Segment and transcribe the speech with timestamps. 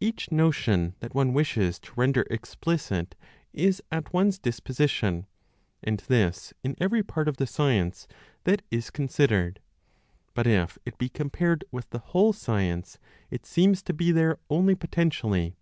[0.00, 3.14] Each notion that one wishes to render explicit
[3.52, 5.26] is at one's disposition;
[5.84, 8.08] and this in every part of the science
[8.44, 9.60] that is considered;
[10.32, 12.98] but if it be compared with the whole science,
[13.30, 15.54] it seems to be there only potentially.